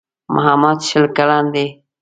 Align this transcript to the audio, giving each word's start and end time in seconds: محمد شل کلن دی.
محمد 0.33 0.77
شل 0.87 1.05
کلن 1.17 1.45
دی. 1.53 1.67